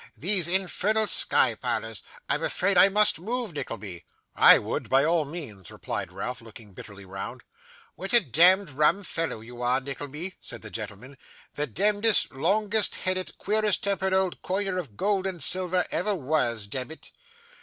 These 0.17 0.47
infernal 0.47 1.05
sky 1.05 1.53
parlours 1.53 2.01
I'm 2.27 2.41
afraid 2.43 2.75
I 2.75 2.89
must 2.89 3.19
move, 3.19 3.53
Nickleby.' 3.53 4.03
'I 4.35 4.57
would, 4.57 4.89
by 4.89 5.05
all 5.05 5.25
means,' 5.25 5.69
replied 5.69 6.11
Ralph, 6.11 6.41
looking 6.41 6.73
bitterly 6.73 7.05
round. 7.05 7.43
'What 7.93 8.11
a 8.13 8.19
demd 8.19 8.71
rum 8.73 9.03
fellow 9.03 9.41
you 9.41 9.61
are, 9.61 9.79
Nickleby,' 9.79 10.37
said 10.39 10.63
the 10.63 10.71
gentleman, 10.71 11.19
'the 11.53 11.67
demdest, 11.67 12.31
longest 12.33 12.95
headed, 12.95 13.37
queerest 13.37 13.83
tempered 13.83 14.13
old 14.15 14.41
coiner 14.41 14.79
of 14.79 14.97
gold 14.97 15.27
and 15.27 15.43
silver 15.43 15.85
ever 15.91 16.15
was 16.15 16.65
demmit. 16.65 17.11